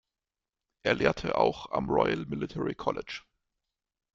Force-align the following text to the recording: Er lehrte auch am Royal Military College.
Er 0.81 0.95
lehrte 0.95 1.37
auch 1.37 1.69
am 1.71 1.87
Royal 1.87 2.25
Military 2.25 2.73
College. 2.73 3.21